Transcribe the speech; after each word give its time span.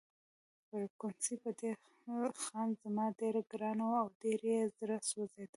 فرګوسن 0.67 1.35
پر 1.43 1.53
دې 1.59 1.71
خان 2.43 2.69
زمان 2.83 3.09
ډېره 3.21 3.41
ګرانه 3.51 3.83
وه 3.89 3.97
او 4.03 4.09
ډېر 4.21 4.39
یې 4.51 4.59
زړه 4.77 4.97
سوځېده. 5.09 5.49